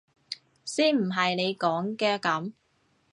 [0.65, 2.53] 先唔係你講嘅噉！